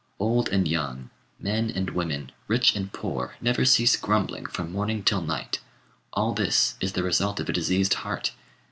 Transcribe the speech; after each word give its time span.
Old 0.17 0.49
and 0.49 0.67
young, 0.67 1.11
men 1.39 1.69
and 1.69 1.91
women, 1.91 2.31
rich 2.47 2.75
and 2.75 2.91
poor, 2.91 3.35
never 3.39 3.63
cease 3.65 3.95
grumbling 3.95 4.47
from 4.47 4.71
morning 4.71 5.03
till 5.03 5.21
night. 5.21 5.59
All 6.11 6.33
this 6.33 6.73
is 6.81 6.93
the 6.93 7.03
result 7.03 7.39
of 7.39 7.47
a 7.49 7.53
diseased 7.53 7.93
heart. 7.93 8.31